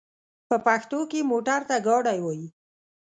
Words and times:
په 0.49 0.55
پښتو 0.65 0.99
کې 1.11 1.29
موټر 1.31 1.59
ته 1.69 1.75
ګاډی 1.87 2.19
وايي. 2.21 2.47